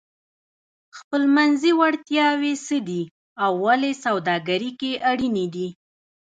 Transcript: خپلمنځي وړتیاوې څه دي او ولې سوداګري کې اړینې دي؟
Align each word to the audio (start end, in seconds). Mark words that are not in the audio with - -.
خپلمنځي 0.97 1.71
وړتیاوې 1.79 2.53
څه 2.65 2.77
دي 2.87 3.03
او 3.43 3.51
ولې 3.65 3.91
سوداګري 4.03 4.71
کې 4.79 4.91
اړینې 5.11 5.45
دي؟ 5.55 5.67